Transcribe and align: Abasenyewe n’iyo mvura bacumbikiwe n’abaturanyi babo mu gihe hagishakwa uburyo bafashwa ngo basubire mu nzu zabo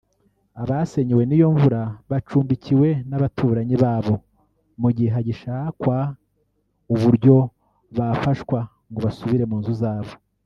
Abasenyewe 0.61 1.23
n’iyo 1.25 1.47
mvura 1.55 1.81
bacumbikiwe 2.11 2.87
n’abaturanyi 3.09 3.75
babo 3.83 4.15
mu 4.81 4.89
gihe 4.95 5.09
hagishakwa 5.15 5.95
uburyo 6.93 7.35
bafashwa 7.97 8.59
ngo 8.89 8.99
basubire 9.05 9.45
mu 9.51 9.57
nzu 9.61 9.73
zabo 9.81 10.13